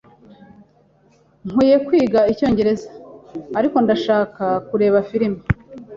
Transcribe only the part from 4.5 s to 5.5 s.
kureba firime.